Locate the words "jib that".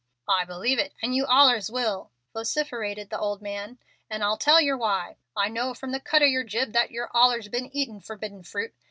6.43-6.89